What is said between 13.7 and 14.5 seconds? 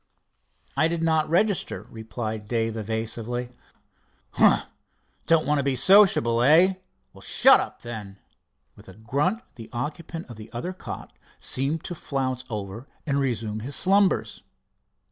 slumbers.